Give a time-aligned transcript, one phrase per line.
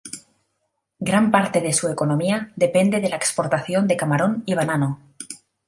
[0.99, 4.99] Gran parte de su economía depende de la exportación de camarón y banano.